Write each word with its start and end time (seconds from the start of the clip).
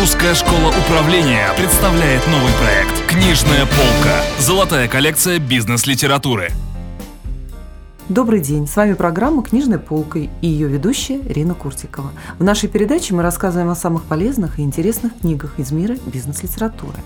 Русская 0.00 0.34
школа 0.34 0.72
управления 0.86 1.46
представляет 1.58 2.26
новый 2.26 2.50
проект 2.54 3.06
«Книжная 3.06 3.66
полка». 3.66 4.22
Золотая 4.38 4.88
коллекция 4.88 5.38
бизнес-литературы. 5.38 6.48
Добрый 8.08 8.40
день, 8.40 8.66
с 8.66 8.76
вами 8.76 8.94
программа 8.94 9.42
«Книжная 9.42 9.76
полка» 9.76 10.18
и 10.20 10.30
ее 10.40 10.68
ведущая 10.68 11.20
Рина 11.20 11.52
Куртикова. 11.52 12.12
В 12.38 12.42
нашей 12.42 12.70
передаче 12.70 13.12
мы 13.12 13.22
рассказываем 13.22 13.68
о 13.68 13.74
самых 13.74 14.04
полезных 14.04 14.58
и 14.58 14.62
интересных 14.62 15.18
книгах 15.20 15.58
из 15.58 15.70
мира 15.70 15.98
бизнес-литературы. 16.06 16.96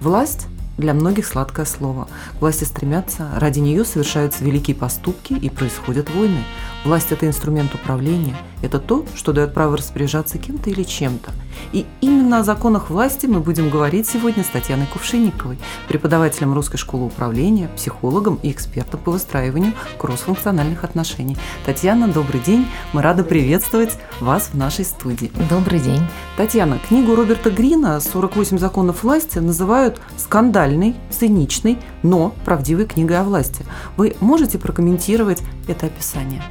Власть 0.00 0.46
для 0.78 0.94
многих 0.94 1.26
сладкое 1.26 1.66
слово. 1.66 2.06
Власти 2.40 2.62
стремятся, 2.62 3.28
ради 3.36 3.58
нее 3.58 3.84
совершаются 3.84 4.44
великие 4.44 4.76
поступки 4.76 5.32
и 5.32 5.48
происходят 5.48 6.10
войны. 6.10 6.44
Власть– 6.84 7.06
это 7.12 7.26
инструмент 7.26 7.74
управления, 7.74 8.36
это 8.60 8.78
то, 8.78 9.06
что 9.14 9.32
дает 9.32 9.54
право 9.54 9.76
распоряжаться 9.76 10.36
кем-то 10.36 10.68
или 10.68 10.82
чем-то. 10.82 11.32
И 11.72 11.86
именно 12.02 12.40
о 12.40 12.44
законах 12.44 12.90
власти 12.90 13.24
мы 13.24 13.40
будем 13.40 13.70
говорить 13.70 14.06
сегодня 14.06 14.44
с 14.44 14.48
Татьяной 14.48 14.86
Кувшинниковой, 14.86 15.58
преподавателем 15.88 16.52
Русской 16.52 16.76
школы 16.76 17.06
управления, 17.06 17.68
психологом 17.76 18.38
и 18.42 18.50
экспертом 18.50 19.00
по 19.00 19.12
выстраиванию 19.12 19.72
кроссфункциональных 19.98 20.84
отношений. 20.84 21.38
Татьяна, 21.64 22.06
добрый 22.06 22.40
день, 22.40 22.66
мы 22.92 23.00
рады 23.00 23.24
приветствовать 23.24 23.96
вас 24.20 24.50
в 24.52 24.54
нашей 24.54 24.84
студии. 24.84 25.32
Добрый 25.48 25.80
день. 25.80 26.02
Татьяна, 26.36 26.78
книгу 26.86 27.14
Роберта 27.14 27.50
Грина 27.50 27.98
«48 27.98 28.58
законов 28.58 29.04
власти» 29.04 29.38
называют 29.38 30.02
скандальной, 30.18 30.94
циничной, 31.10 31.78
но 32.02 32.34
правдивой 32.44 32.84
книгой 32.84 33.20
о 33.20 33.24
власти. 33.24 33.64
Вы 33.96 34.16
можете 34.20 34.58
прокомментировать 34.58 35.42
это 35.66 35.86
описание? 35.86 36.42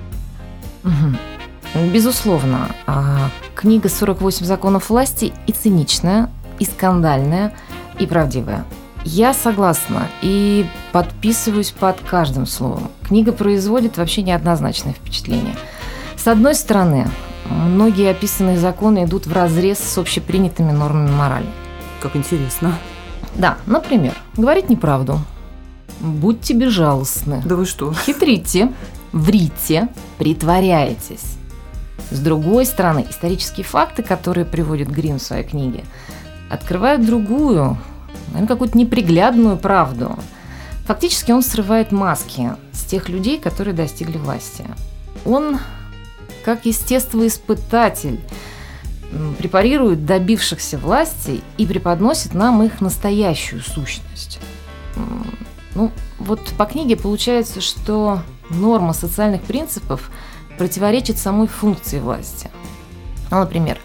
Угу. 0.83 1.89
Безусловно, 1.91 2.69
а, 2.85 3.29
книга 3.55 3.89
«48 3.89 4.45
законов 4.45 4.89
власти» 4.89 5.33
и 5.47 5.51
циничная, 5.51 6.29
и 6.59 6.65
скандальная, 6.65 7.53
и 7.99 8.05
правдивая. 8.05 8.65
Я 9.05 9.33
согласна 9.33 10.07
и 10.21 10.65
подписываюсь 10.91 11.71
под 11.71 11.99
каждым 11.99 12.45
словом. 12.45 12.89
Книга 13.01 13.31
производит 13.31 13.97
вообще 13.97 14.21
неоднозначное 14.21 14.93
впечатление. 14.93 15.55
С 16.15 16.27
одной 16.27 16.55
стороны, 16.55 17.07
многие 17.49 18.11
описанные 18.11 18.57
законы 18.57 19.03
идут 19.03 19.25
в 19.25 19.33
разрез 19.33 19.79
с 19.79 19.97
общепринятыми 19.97 20.71
нормами 20.71 21.11
морали. 21.11 21.47
Как 22.01 22.15
интересно. 22.15 22.77
Да, 23.35 23.57
например, 23.65 24.13
говорить 24.37 24.69
неправду. 24.69 25.19
Будьте 25.99 26.53
безжалостны. 26.53 27.41
Да 27.43 27.55
вы 27.55 27.65
что? 27.65 27.93
Хитрите 27.93 28.71
врите, 29.13 29.87
притворяетесь. 30.17 31.37
С 32.11 32.19
другой 32.19 32.65
стороны, 32.65 33.05
исторические 33.09 33.63
факты, 33.63 34.03
которые 34.03 34.45
приводит 34.45 34.89
Грин 34.89 35.19
в 35.19 35.21
своей 35.21 35.43
книге, 35.43 35.83
открывают 36.49 37.05
другую, 37.05 37.77
наверное, 38.27 38.47
какую-то 38.47 38.77
неприглядную 38.77 39.57
правду. 39.57 40.19
Фактически 40.85 41.31
он 41.31 41.41
срывает 41.41 41.91
маски 41.91 42.51
с 42.73 42.83
тех 42.83 43.07
людей, 43.07 43.39
которые 43.39 43.73
достигли 43.73 44.17
власти. 44.17 44.65
Он, 45.25 45.59
как 46.43 46.65
естествоиспытатель, 46.65 48.19
препарирует 49.37 50.05
добившихся 50.05 50.77
власти 50.77 51.41
и 51.57 51.65
преподносит 51.65 52.33
нам 52.33 52.61
их 52.63 52.81
настоящую 52.81 53.61
сущность. 53.61 54.39
Ну, 55.75 55.91
вот 56.19 56.41
по 56.57 56.65
книге 56.65 56.97
получается, 56.97 57.61
что 57.61 58.21
норма 58.49 58.93
социальных 58.93 59.41
принципов 59.41 60.09
противоречит 60.57 61.17
самой 61.17 61.47
функции 61.47 61.99
власти. 61.99 62.49
Ну, 63.31 63.39
например, 63.39 63.79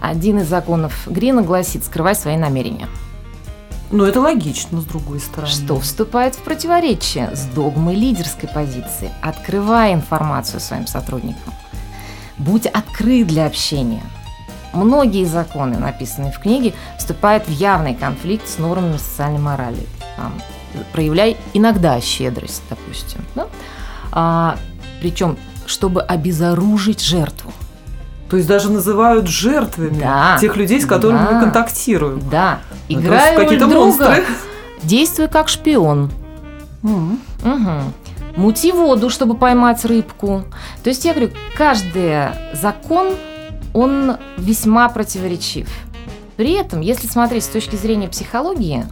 один 0.00 0.40
из 0.40 0.48
законов 0.48 1.06
Грина 1.06 1.42
гласит 1.42 1.84
«скрывай 1.84 2.14
свои 2.14 2.36
намерения». 2.36 2.88
Но 3.92 4.06
это 4.06 4.20
логично, 4.20 4.80
с 4.80 4.84
другой 4.84 5.20
стороны. 5.20 5.52
Что 5.52 5.78
вступает 5.78 6.34
в 6.34 6.38
противоречие 6.38 7.36
с 7.36 7.44
догмой 7.44 7.94
лидерской 7.94 8.48
позиции, 8.48 9.12
открывая 9.20 9.92
информацию 9.92 10.60
своим 10.60 10.86
сотрудникам. 10.86 11.52
Будь 12.38 12.66
открыт 12.66 13.26
для 13.26 13.46
общения. 13.46 14.02
Многие 14.72 15.26
законы, 15.26 15.76
написанные 15.76 16.32
в 16.32 16.38
книге, 16.38 16.72
вступают 16.98 17.46
в 17.46 17.50
явный 17.50 17.94
конфликт 17.94 18.48
с 18.48 18.56
нормами 18.56 18.96
социальной 18.96 19.38
морали. 19.38 19.86
Там, 20.16 20.40
проявляй 20.92 21.36
иногда 21.52 22.00
щедрость, 22.00 22.62
допустим. 22.70 23.22
Да? 23.34 23.46
А, 24.12 24.56
причем 25.00 25.36
чтобы 25.66 26.02
обезоружить 26.02 27.00
жертву. 27.00 27.52
То 28.28 28.36
есть 28.36 28.48
даже 28.48 28.70
называют 28.70 29.26
жертвами 29.26 30.00
да, 30.00 30.38
тех 30.40 30.56
людей, 30.56 30.80
с 30.80 30.86
которыми 30.86 31.18
да, 31.18 31.30
мы 31.32 31.40
контактируем. 31.40 32.22
Да. 32.30 32.60
Играя 32.88 33.36
роль 33.36 33.58
друга, 33.58 33.74
монстры. 33.74 34.24
действуй 34.82 35.28
как 35.28 35.48
шпион. 35.48 36.10
Mm. 36.82 37.18
Угу. 37.44 38.40
Мути 38.40 38.72
воду, 38.72 39.10
чтобы 39.10 39.36
поймать 39.36 39.84
рыбку. 39.84 40.44
То 40.82 40.88
есть 40.88 41.04
я 41.04 41.12
говорю, 41.12 41.32
каждый 41.56 42.28
закон, 42.54 43.14
он 43.74 44.16
весьма 44.38 44.88
противоречив. 44.88 45.68
При 46.36 46.52
этом, 46.52 46.80
если 46.80 47.06
смотреть 47.08 47.44
с 47.44 47.48
точки 47.48 47.76
зрения 47.76 48.08
психологии, 48.08 48.86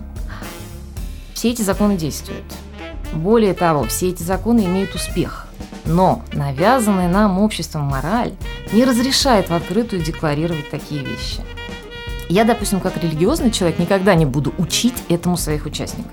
все 1.32 1.50
эти 1.50 1.62
законы 1.62 1.96
действуют. 1.96 2.44
Более 3.12 3.54
того, 3.54 3.84
все 3.84 4.08
эти 4.08 4.22
законы 4.22 4.64
имеют 4.64 4.94
успех. 4.94 5.46
Но 5.84 6.22
навязанная 6.32 7.08
нам 7.08 7.38
обществом 7.40 7.82
мораль 7.82 8.32
не 8.72 8.84
разрешает 8.84 9.48
в 9.48 9.54
открытую 9.54 10.02
декларировать 10.02 10.70
такие 10.70 11.02
вещи. 11.02 11.40
Я, 12.28 12.44
допустим, 12.44 12.80
как 12.80 12.96
религиозный 13.02 13.50
человек 13.50 13.78
никогда 13.80 14.14
не 14.14 14.24
буду 14.24 14.54
учить 14.56 14.94
этому 15.08 15.36
своих 15.36 15.66
участников. 15.66 16.12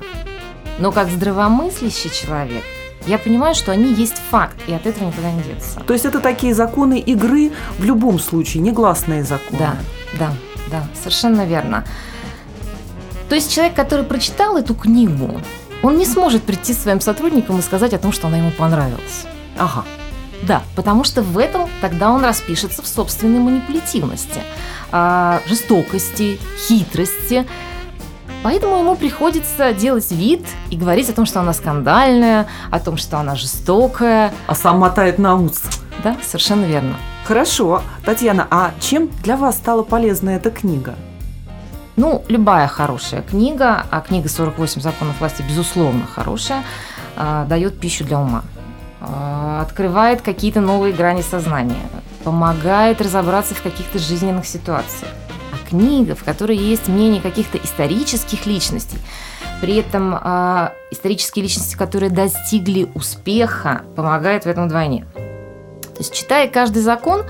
Но 0.79 0.91
как 0.91 1.09
здравомыслящий 1.09 2.09
человек, 2.09 2.63
я 3.05 3.17
понимаю, 3.17 3.53
что 3.55 3.71
они 3.71 3.93
есть 3.93 4.17
факт, 4.31 4.57
и 4.67 4.73
от 4.73 4.85
этого 4.85 5.05
никуда 5.05 5.31
не 5.31 5.43
деться. 5.43 5.79
То 5.79 5.93
есть 5.93 6.05
это 6.05 6.19
такие 6.19 6.53
законы 6.53 6.99
игры 6.99 7.51
в 7.77 7.83
любом 7.83 8.19
случае, 8.19 8.63
негласные 8.63 9.23
законы. 9.23 9.59
Да, 9.59 9.75
да, 10.19 10.33
да, 10.71 10.83
совершенно 10.99 11.45
верно. 11.45 11.85
То 13.29 13.35
есть 13.35 13.53
человек, 13.53 13.75
который 13.75 14.03
прочитал 14.05 14.57
эту 14.57 14.73
книгу, 14.73 15.39
он 15.83 15.97
не 15.97 16.05
сможет 16.05 16.43
прийти 16.43 16.73
своим 16.73 17.01
сотрудникам 17.01 17.59
и 17.59 17.61
сказать 17.61 17.93
о 17.93 17.97
том, 17.97 18.11
что 18.11 18.27
она 18.27 18.37
ему 18.37 18.51
понравилась. 18.51 19.25
Ага. 19.57 19.83
Да, 20.43 20.61
потому 20.75 21.03
что 21.03 21.21
в 21.21 21.37
этом 21.37 21.67
тогда 21.81 22.11
он 22.11 22.23
распишется 22.23 22.81
в 22.81 22.87
собственной 22.87 23.39
манипулятивности, 23.39 24.41
а, 24.91 25.41
жестокости, 25.47 26.39
хитрости. 26.67 27.47
Поэтому 28.43 28.77
ему 28.77 28.95
приходится 28.95 29.73
делать 29.73 30.11
вид 30.11 30.45
и 30.69 30.77
говорить 30.77 31.09
о 31.09 31.13
том, 31.13 31.25
что 31.25 31.39
она 31.39 31.53
скандальная, 31.53 32.47
о 32.69 32.79
том, 32.79 32.97
что 32.97 33.17
она 33.17 33.35
жестокая. 33.35 34.31
А 34.45 34.53
сам 34.53 34.79
мотает 34.79 35.17
на 35.17 35.35
ус. 35.35 35.63
Да, 36.03 36.15
совершенно 36.23 36.65
верно. 36.65 36.95
Хорошо. 37.25 37.81
Татьяна, 38.05 38.47
а 38.49 38.71
чем 38.79 39.09
для 39.23 39.35
вас 39.35 39.57
стала 39.57 39.83
полезна 39.83 40.29
эта 40.29 40.51
книга? 40.51 40.95
Ну, 41.97 42.23
любая 42.27 42.67
хорошая 42.67 43.23
книга, 43.23 43.83
а 43.89 44.01
книга 44.01 44.27
«48 44.27 44.81
законов 44.81 45.19
власти» 45.19 45.41
безусловно 45.41 46.05
хорошая, 46.05 46.63
а, 47.15 47.45
дает 47.45 47.79
пищу 47.79 48.05
для 48.05 48.19
ума, 48.19 48.43
а, 49.01 49.63
открывает 49.63 50.21
какие-то 50.21 50.61
новые 50.61 50.93
грани 50.93 51.23
сознания, 51.23 51.81
помогает 52.23 53.01
разобраться 53.01 53.55
в 53.55 53.63
каких-то 53.63 53.97
жизненных 53.97 54.45
ситуациях. 54.45 55.11
А 55.51 55.67
книга, 55.67 56.13
в 56.13 56.23
которой 56.23 56.55
есть 56.55 56.87
мнение 56.87 57.19
каких-то 57.19 57.57
исторических 57.57 58.45
личностей, 58.45 58.99
при 59.59 59.77
этом 59.77 60.13
э, 60.13 60.69
исторические 60.91 61.41
личности, 61.41 61.75
которые 61.75 62.11
достигли 62.11 62.91
успеха, 62.93 63.81
помогают 63.95 64.43
в 64.43 64.47
этом 64.47 64.67
вдвойне. 64.67 65.07
То 65.15 65.97
есть, 66.03 66.13
читая 66.13 66.47
каждый 66.47 66.83
закон, 66.83 67.23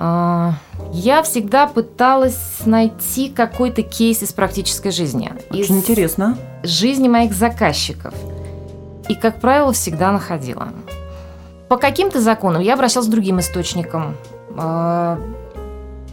я 0.00 1.22
всегда 1.22 1.66
пыталась 1.66 2.60
найти 2.64 3.28
какой-то 3.28 3.82
кейс 3.82 4.22
из 4.22 4.32
практической 4.32 4.90
жизни. 4.90 5.32
Очень 5.50 5.60
из 5.60 5.70
интересно. 5.70 6.38
Жизни 6.62 7.06
моих 7.06 7.34
заказчиков. 7.34 8.14
И, 9.08 9.14
как 9.14 9.40
правило, 9.40 9.72
всегда 9.72 10.10
находила. 10.10 10.68
По 11.68 11.76
каким-то 11.76 12.20
законам 12.20 12.62
я 12.62 12.74
обращалась 12.74 13.08
к 13.08 13.10
другим 13.10 13.40
источникам, 13.40 14.16
а, 14.56 15.18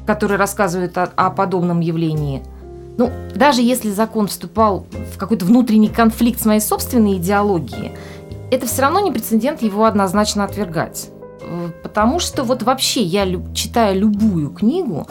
которые 0.06 0.38
рассказывают 0.38 0.98
о, 0.98 1.10
о 1.16 1.30
подобном 1.30 1.80
явлении. 1.80 2.44
Ну, 2.98 3.12
даже 3.36 3.62
если 3.62 3.90
закон 3.90 4.28
вступал 4.28 4.86
в 5.14 5.18
какой-то 5.18 5.46
внутренний 5.46 5.90
конфликт 5.90 6.42
с 6.42 6.46
моей 6.46 6.60
собственной 6.60 7.18
идеологией, 7.18 7.94
это 8.52 8.66
все 8.66 8.82
равно 8.82 9.00
не 9.00 9.12
прецедент 9.12 9.62
его 9.62 9.86
однозначно 9.86 10.44
отвергать. 10.44 11.10
Э, 11.48 11.70
потому 11.84 12.20
что 12.20 12.44
вот 12.44 12.64
вообще 12.64 13.02
я, 13.02 13.26
читая 13.54 13.94
любую 13.94 14.50
книгу, 14.50 15.08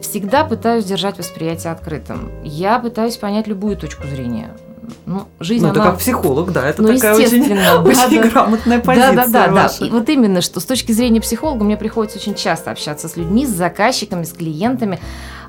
всегда 0.00 0.44
пытаюсь 0.44 0.84
держать 0.84 1.18
восприятие 1.18 1.72
открытым. 1.72 2.30
Я 2.44 2.78
пытаюсь 2.78 3.16
понять 3.16 3.46
любую 3.46 3.76
точку 3.76 4.06
зрения. 4.06 4.50
Ну, 5.06 5.24
жизнь, 5.40 5.64
ну, 5.64 5.70
она... 5.70 5.84
как 5.84 5.98
психолог, 5.98 6.52
да, 6.52 6.68
это 6.68 6.82
ну, 6.82 6.94
такая 6.94 7.14
очень, 7.14 7.48
да, 7.54 7.82
очень 7.82 8.22
да, 8.22 8.28
грамотная 8.28 8.80
позиция 8.80 9.12
Да, 9.12 9.26
да, 9.26 9.46
да, 9.46 9.52
ваша. 9.52 9.80
да. 9.80 9.86
И 9.86 9.90
вот 9.90 10.08
именно, 10.08 10.40
что 10.40 10.60
с 10.60 10.64
точки 10.64 10.92
зрения 10.92 11.20
психолога 11.20 11.64
мне 11.64 11.76
приходится 11.76 12.18
очень 12.18 12.34
часто 12.34 12.70
общаться 12.70 13.08
с 13.08 13.16
людьми, 13.16 13.46
с 13.46 13.50
заказчиками, 13.50 14.24
с 14.24 14.32
клиентами. 14.32 14.98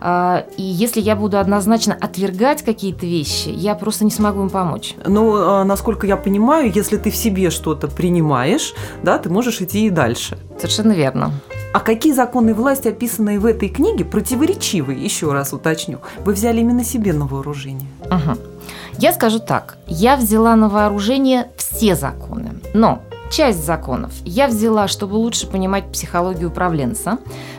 А, 0.01 0.45
и 0.57 0.61
если 0.61 1.01
я 1.01 1.15
буду 1.15 1.39
однозначно 1.39 1.97
отвергать 1.99 2.63
какие-то 2.63 3.05
вещи, 3.05 3.49
я 3.49 3.75
просто 3.75 4.05
не 4.05 4.11
смогу 4.11 4.43
им 4.43 4.49
помочь. 4.49 4.95
Ну, 5.05 5.35
а, 5.35 5.63
насколько 5.63 6.05
я 6.05 6.17
понимаю, 6.17 6.71
если 6.73 6.97
ты 6.97 7.09
в 7.09 7.15
себе 7.15 7.49
что-то 7.49 7.87
принимаешь, 7.87 8.73
да, 9.03 9.17
ты 9.17 9.29
можешь 9.29 9.61
идти 9.61 9.87
и 9.87 9.89
дальше. 9.89 10.37
Совершенно 10.57 10.91
верно. 10.91 11.31
А 11.73 11.79
какие 11.79 12.13
законы 12.13 12.53
власти, 12.53 12.87
описанные 12.87 13.39
в 13.39 13.45
этой 13.45 13.67
книге, 13.67 14.05
противоречивые, 14.05 15.03
еще 15.03 15.33
раз 15.33 15.51
уточню, 15.51 15.99
вы 16.19 16.33
взяли 16.33 16.61
именно 16.61 16.85
себе 16.85 17.11
на 17.11 17.25
вооружение? 17.25 17.89
Угу. 18.05 18.54
Я 18.97 19.13
скажу 19.13 19.39
так. 19.39 19.77
Я 19.87 20.15
взяла 20.15 20.55
на 20.55 20.69
вооружение 20.69 21.47
все 21.57 21.95
законы. 21.95 22.51
Но 22.73 23.01
часть 23.31 23.65
законов 23.65 24.11
я 24.23 24.47
взяла, 24.47 24.87
чтобы 24.87 25.15
лучше 25.15 25.47
понимать 25.47 25.91
психологию 25.91 26.49
управленца. 26.49 27.17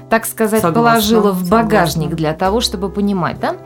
Так 0.09 0.25
сказать, 0.25 0.63
Согласна, 0.63 0.91
положила 0.91 1.33
в 1.33 1.49
багажник 1.49 1.93
согласна. 2.11 2.17
для 2.17 2.33
того, 2.33 2.61
чтобы 2.61 2.89
понимать, 2.91 3.39
да? 3.41 3.57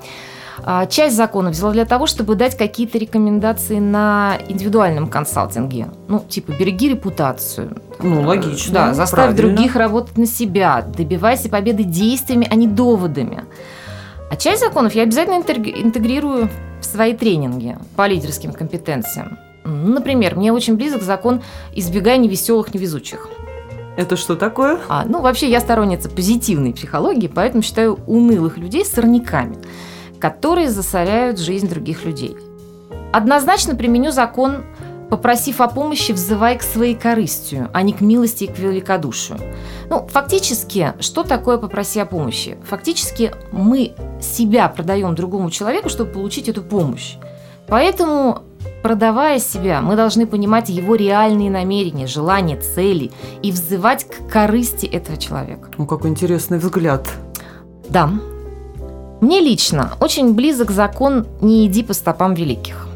А, 0.62 0.84
Часть 0.86 1.16
законов 1.16 1.52
взяла 1.54 1.72
для 1.72 1.84
того, 1.86 2.06
чтобы 2.06 2.34
дать 2.34 2.56
какие-то 2.56 2.98
рекомендации 2.98 3.78
на 3.78 4.36
индивидуальном 4.48 5.06
консалтинге. 5.08 5.88
Ну, 6.08 6.20
типа, 6.28 6.52
береги 6.52 6.88
репутацию. 6.90 7.78
Ну, 8.02 8.22
логично, 8.22 8.74
Да, 8.74 8.94
заставь 8.94 9.34
правильно. 9.36 9.54
других 9.56 9.74
работать 9.76 10.18
на 10.18 10.26
себя. 10.26 10.82
Добивайся 10.96 11.48
победы 11.48 11.84
действиями, 11.84 12.46
а 12.50 12.54
не 12.56 12.66
доводами. 12.66 13.44
А 14.30 14.36
часть 14.36 14.60
законов 14.60 14.94
я 14.94 15.04
обязательно 15.04 15.36
интег- 15.42 15.82
интегрирую 15.82 16.50
в 16.80 16.84
свои 16.84 17.14
тренинги 17.14 17.76
по 17.96 18.06
лидерским 18.06 18.52
компетенциям. 18.52 19.38
М, 19.64 19.90
Например, 19.92 20.36
мне 20.36 20.52
очень 20.52 20.76
близок 20.76 21.02
закон 21.02 21.42
«избегай 21.74 22.18
невеселых, 22.18 22.72
невезучих». 22.74 23.28
Это 23.96 24.16
что 24.16 24.36
такое? 24.36 24.78
А, 24.88 25.04
ну, 25.04 25.20
вообще, 25.20 25.50
я 25.50 25.60
сторонница 25.60 26.08
позитивной 26.08 26.72
психологии, 26.72 27.26
поэтому 27.26 27.62
считаю 27.62 27.98
унылых 28.06 28.56
людей 28.56 28.84
сорняками, 28.84 29.56
которые 30.18 30.70
засоряют 30.70 31.38
жизнь 31.38 31.68
других 31.68 32.04
людей. 32.04 32.36
Однозначно 33.12 33.74
применю 33.74 34.12
закон 34.12 34.64
«попросив 35.10 35.60
о 35.60 35.68
помощи, 35.68 36.12
взывай 36.12 36.56
к 36.56 36.62
своей 36.62 36.94
корыстию, 36.94 37.68
а 37.72 37.82
не 37.82 37.92
к 37.92 38.00
милости 38.00 38.44
и 38.44 38.46
к 38.46 38.58
великодушию». 38.58 39.38
Ну, 39.88 40.06
фактически, 40.10 40.94
что 41.00 41.24
такое 41.24 41.58
«попроси 41.58 42.00
о 42.00 42.06
помощи»? 42.06 42.56
Фактически, 42.64 43.32
мы 43.52 43.92
себя 44.20 44.68
продаем 44.68 45.14
другому 45.14 45.50
человеку, 45.50 45.88
чтобы 45.88 46.12
получить 46.12 46.48
эту 46.48 46.62
помощь. 46.62 47.16
Поэтому 47.66 48.42
Продавая 48.82 49.38
себя, 49.38 49.82
мы 49.82 49.94
должны 49.94 50.26
понимать 50.26 50.70
его 50.70 50.94
реальные 50.94 51.50
намерения, 51.50 52.06
желания, 52.06 52.56
цели 52.56 53.10
и 53.42 53.52
взывать 53.52 54.06
к 54.06 54.30
корысти 54.30 54.86
этого 54.86 55.18
человека. 55.18 55.68
Ну, 55.76 55.86
какой 55.86 56.10
интересный 56.10 56.58
взгляд. 56.58 57.06
Да. 57.90 58.10
Мне 59.20 59.40
лично 59.40 59.92
очень 60.00 60.32
близок 60.32 60.70
закон 60.70 61.26
«не 61.42 61.66
иди 61.66 61.82
по 61.82 61.92
стопам 61.92 62.32
великих». 62.32 62.89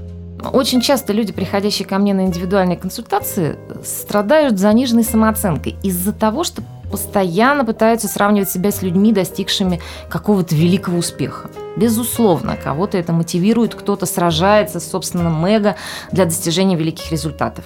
Очень 0.52 0.80
часто 0.80 1.12
люди, 1.12 1.32
приходящие 1.32 1.86
ко 1.86 1.98
мне 1.98 2.14
на 2.14 2.26
индивидуальные 2.26 2.76
консультации, 2.76 3.56
страдают 3.84 4.58
заниженной 4.58 5.04
самооценкой 5.04 5.76
из-за 5.82 6.12
того, 6.12 6.44
что 6.44 6.62
постоянно 6.90 7.64
пытаются 7.64 8.06
сравнивать 8.06 8.50
себя 8.50 8.70
с 8.70 8.82
людьми, 8.82 9.12
достигшими 9.12 9.80
какого-то 10.08 10.54
великого 10.54 10.98
успеха. 10.98 11.50
Безусловно, 11.76 12.56
кого-то 12.56 12.96
это 12.98 13.12
мотивирует, 13.12 13.74
кто-то 13.74 14.06
сражается 14.06 14.78
с 14.78 14.88
собственным 14.88 15.44
эго 15.44 15.76
для 16.12 16.24
достижения 16.24 16.76
великих 16.76 17.10
результатов, 17.10 17.64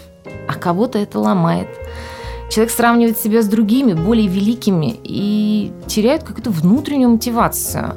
а 0.48 0.54
кого-то 0.54 0.98
это 0.98 1.18
ломает. 1.18 1.68
Человек 2.50 2.72
сравнивает 2.72 3.18
себя 3.18 3.42
с 3.42 3.46
другими, 3.46 3.92
более 3.92 4.26
великими, 4.26 4.98
и 5.04 5.70
теряет 5.86 6.22
какую-то 6.22 6.50
внутреннюю 6.50 7.10
мотивацию. 7.10 7.96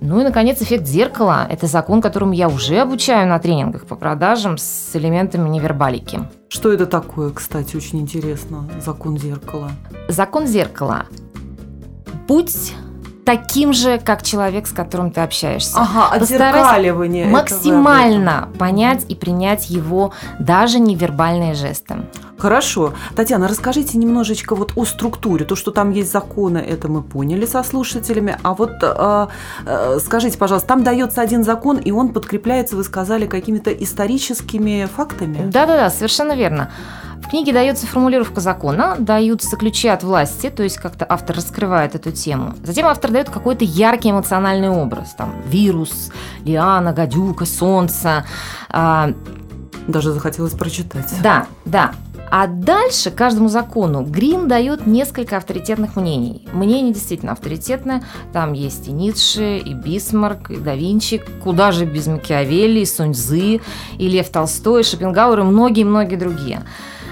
Ну 0.00 0.20
и, 0.20 0.24
наконец, 0.24 0.62
эффект 0.62 0.86
зеркала– 0.86 1.46
это 1.50 1.66
закон, 1.66 2.00
которому 2.00 2.32
я 2.32 2.48
уже 2.48 2.78
обучаю 2.78 3.28
на 3.28 3.38
тренингах 3.38 3.86
по 3.86 3.96
продажам 3.96 4.56
с 4.56 4.90
элементами 4.94 5.48
невербалики. 5.48 6.20
Что 6.48 6.72
это 6.72 6.86
такое, 6.86 7.30
кстати, 7.30 7.76
очень 7.76 8.00
интересно, 8.00 8.68
закон 8.80 9.18
зеркала? 9.18 9.70
Закон 10.08 10.46
зеркала. 10.46 11.06
Будь 12.28 12.74
таким 13.24 13.72
же, 13.72 13.98
как 13.98 14.22
человек, 14.22 14.66
с 14.66 14.72
которым 14.72 15.10
ты 15.10 15.20
общаешься. 15.20 15.76
Ага, 15.78 16.16
отзеркаливание. 16.16 17.26
Максимально 17.26 18.48
понять 18.58 19.04
и 19.08 19.14
принять 19.14 19.68
его 19.68 20.12
даже 20.38 20.78
невербальные 20.78 21.54
жесты. 21.54 21.96
Хорошо. 22.38 22.94
Татьяна, 23.16 23.48
расскажите 23.48 23.98
немножечко 23.98 24.54
вот 24.54 24.72
о 24.76 24.84
структуре. 24.84 25.44
То, 25.44 25.56
что 25.56 25.70
там 25.70 25.90
есть 25.90 26.12
законы, 26.12 26.58
это 26.58 26.88
мы 26.88 27.02
поняли 27.02 27.46
со 27.46 27.62
слушателями. 27.62 28.38
А 28.42 28.54
вот 28.54 28.70
э, 28.82 29.26
э, 29.66 29.98
скажите, 30.04 30.38
пожалуйста, 30.38 30.68
там 30.68 30.84
дается 30.84 31.20
один 31.20 31.42
закон, 31.44 31.78
и 31.78 31.90
он 31.90 32.10
подкрепляется, 32.10 32.76
вы 32.76 32.84
сказали, 32.84 33.26
какими-то 33.26 33.70
историческими 33.72 34.88
фактами? 34.94 35.50
Да-да-да, 35.50 35.90
совершенно 35.90 36.34
верно. 36.36 36.70
В 37.20 37.30
книге 37.30 37.52
дается 37.52 37.86
формулировка 37.86 38.40
закона, 38.40 38.96
даются 38.98 39.56
ключи 39.56 39.88
от 39.88 40.04
власти, 40.04 40.48
то 40.50 40.62
есть 40.62 40.78
как-то 40.78 41.04
автор 41.08 41.36
раскрывает 41.36 41.94
эту 41.96 42.12
тему. 42.12 42.54
Затем 42.62 42.86
автор 42.86 43.10
дает 43.10 43.28
какой-то 43.28 43.64
яркий 43.64 44.12
эмоциональный 44.12 44.70
образ, 44.70 45.14
там 45.14 45.34
вирус, 45.44 46.10
лиана, 46.44 46.92
гадюка, 46.92 47.44
солнце. 47.44 48.24
А, 48.70 49.10
Даже 49.88 50.12
захотелось 50.12 50.52
прочитать. 50.54 51.12
да, 51.20 51.46
да. 51.64 51.92
А 52.30 52.46
дальше 52.46 53.10
каждому 53.10 53.48
закону 53.48 54.02
Грин 54.02 54.48
дает 54.48 54.86
несколько 54.86 55.36
авторитетных 55.36 55.96
мнений. 55.96 56.46
Мнение 56.52 56.92
действительно 56.92 57.32
авторитетное. 57.32 58.02
Там 58.32 58.52
есть 58.52 58.88
и 58.88 58.92
Ницше, 58.92 59.58
и 59.58 59.74
Бисмарк, 59.74 60.50
и 60.50 60.56
да 60.56 60.74
Винчи. 60.74 61.22
Куда 61.42 61.72
же 61.72 61.84
без 61.84 62.06
Макиавелли, 62.06 62.80
и 62.80 62.86
Сунь-Цзы, 62.86 63.60
и 63.98 64.08
Лев 64.08 64.28
Толстой, 64.28 64.82
и 64.82 64.84
Шопенгауэр, 64.84 65.40
и 65.40 65.42
многие-многие 65.42 66.16
другие. 66.16 66.62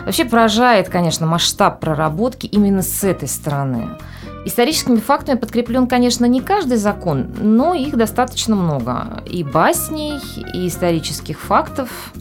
Вообще 0.05 0.25
поражает, 0.25 0.89
конечно, 0.89 1.27
масштаб 1.27 1.81
проработки 1.81 2.47
именно 2.47 2.83
с 2.83 3.03
этой 3.03 3.27
стороны. 3.27 3.89
Историческими 4.45 4.97
фактами 4.97 5.37
подкреплен, 5.37 5.89
конечно, 5.89 6.25
не 6.27 6.41
каждый 6.41 6.77
закон, 6.77 7.35
но 7.41 7.75
их 7.75 7.97
достаточно 7.97 8.55
много. 8.55 9.25
И 9.29 9.43
басней, 9.43 10.21
и 10.55 10.69
исторических 10.69 11.41
фактов. 11.41 12.13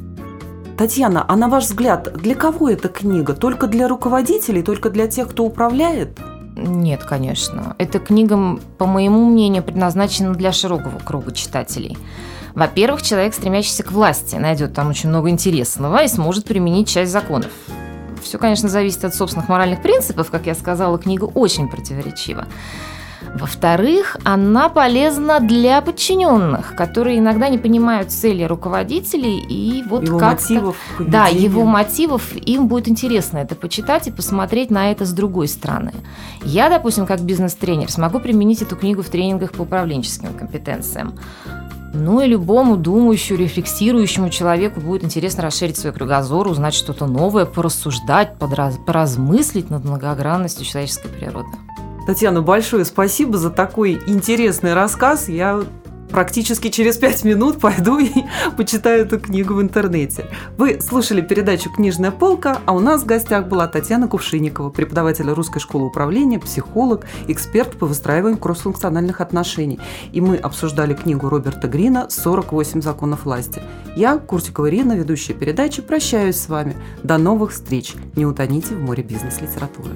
Татьяна, 0.77 1.23
а 1.25 1.37
на 1.37 1.47
ваш 1.47 1.65
взгляд, 1.65 2.11
для 2.13 2.35
кого 2.35 2.69
эта 2.69 2.89
книга? 2.89 3.33
Только 3.33 3.67
для 3.67 3.87
руководителей, 3.87 4.61
только 4.61 4.89
для 4.89 5.07
тех, 5.07 5.29
кто 5.29 5.45
управляет? 5.45 6.19
Нет, 6.57 7.03
конечно. 7.03 7.75
Эта 7.77 7.99
книга, 7.99 8.59
по 8.77 8.85
моему 8.85 9.25
мнению, 9.25 9.63
предназначена 9.63 10.33
для 10.33 10.51
широкого 10.51 10.99
круга 10.99 11.31
читателей. 11.31 11.97
Во-первых, 12.55 13.01
человек, 13.01 13.33
стремящийся 13.33 13.83
к 13.83 13.91
власти, 13.91 14.35
найдет 14.35 14.73
там 14.73 14.89
очень 14.89 15.09
много 15.09 15.29
интересного 15.29 16.03
и 16.03 16.07
сможет 16.09 16.45
применить 16.45 16.89
часть 16.89 17.11
законов. 17.11 17.51
Все, 18.21 18.37
конечно, 18.37 18.67
зависит 18.67 19.05
от 19.05 19.15
собственных 19.15 19.47
моральных 19.47 19.81
принципов. 19.81 20.29
Как 20.29 20.45
я 20.45 20.55
сказала, 20.55 20.97
книга 20.97 21.25
очень 21.25 21.69
противоречива. 21.69 22.47
Во-вторых, 23.35 24.17
она 24.23 24.69
полезна 24.69 25.39
для 25.39 25.81
подчиненных, 25.81 26.75
которые 26.75 27.19
иногда 27.19 27.49
не 27.49 27.57
понимают 27.57 28.11
цели 28.11 28.43
руководителей 28.43 29.39
и 29.39 29.83
вот 29.83 30.03
Его 30.03 30.19
как-то... 30.19 30.53
мотивов, 30.53 30.77
Да, 30.99 31.27
его 31.27 31.65
мотивов, 31.65 32.35
им 32.35 32.67
будет 32.67 32.87
интересно 32.87 33.39
это 33.39 33.55
почитать 33.55 34.07
и 34.07 34.11
посмотреть 34.11 34.71
на 34.71 34.91
это 34.91 35.05
с 35.05 35.11
другой 35.11 35.47
стороны. 35.47 35.91
Я, 36.43 36.69
допустим, 36.69 37.05
как 37.05 37.21
бизнес-тренер, 37.21 37.91
смогу 37.91 38.19
применить 38.19 38.61
эту 38.61 38.75
книгу 38.75 39.01
в 39.01 39.09
тренингах 39.09 39.51
по 39.51 39.63
управленческим 39.63 40.33
компетенциям. 40.33 41.15
Ну 41.97 42.19
и 42.19 42.27
любому 42.27 42.75
думающему, 42.75 43.39
рефлексирующему 43.39 44.29
человеку 44.29 44.81
будет 44.81 45.05
интересно 45.05 45.43
расширить 45.43 45.77
свой 45.77 45.93
кругозор, 45.93 46.47
узнать 46.47 46.73
что-то 46.73 47.05
новое, 47.05 47.45
порассуждать, 47.45 48.33
подраз- 48.37 48.77
поразмыслить 48.85 49.69
над 49.69 49.85
многогранностью 49.85 50.65
человеческой 50.65 51.07
природы. 51.07 51.47
Татьяна, 52.05 52.41
большое 52.41 52.85
спасибо 52.85 53.37
за 53.37 53.49
такой 53.49 53.99
интересный 54.05 54.73
рассказ. 54.73 55.27
Я 55.27 55.63
практически 56.09 56.69
через 56.69 56.97
пять 56.97 57.23
минут 57.23 57.59
пойду 57.59 57.97
и 57.97 58.09
почитаю 58.57 59.05
эту 59.05 59.19
книгу 59.19 59.55
в 59.55 59.61
интернете. 59.61 60.27
Вы 60.57 60.79
слушали 60.81 61.21
передачу 61.21 61.69
«Книжная 61.71 62.11
полка», 62.11 62.59
а 62.65 62.73
у 62.73 62.79
нас 62.79 63.03
в 63.03 63.05
гостях 63.05 63.47
была 63.47 63.67
Татьяна 63.67 64.07
Кувшинникова, 64.07 64.69
преподаватель 64.69 65.29
Русской 65.29 65.59
школы 65.59 65.87
управления, 65.87 66.39
психолог, 66.39 67.05
эксперт 67.27 67.77
по 67.77 67.85
выстраиванию 67.85 68.37
кроссфункциональных 68.37 69.19
отношений. 69.19 69.79
И 70.13 70.21
мы 70.21 70.37
обсуждали 70.37 70.93
книгу 70.93 71.27
Роберта 71.27 71.67
Грина 71.67 72.07
«48 72.09 72.81
законов 72.81 73.25
власти». 73.25 73.61
Я, 73.95 74.17
Куртикова 74.17 74.69
Ирина, 74.69 74.93
ведущая 74.93 75.33
передачи, 75.33 75.81
прощаюсь 75.81 76.37
с 76.37 76.49
вами. 76.49 76.75
До 77.03 77.17
новых 77.17 77.51
встреч. 77.51 77.93
Не 78.15 78.25
утоните 78.25 78.75
в 78.75 78.79
море 78.79 79.03
бизнес-литературы. 79.03 79.95